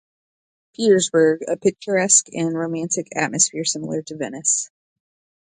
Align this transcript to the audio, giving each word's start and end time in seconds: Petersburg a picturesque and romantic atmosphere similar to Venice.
Petersburg 0.75 1.41
a 1.47 1.55
picturesque 1.57 2.25
and 2.33 2.57
romantic 2.57 3.07
atmosphere 3.15 3.63
similar 3.63 4.01
to 4.01 4.17
Venice. 4.17 4.71